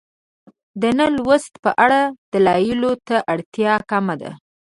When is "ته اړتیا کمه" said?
3.07-4.15